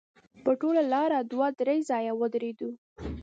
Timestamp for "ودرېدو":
2.15-2.69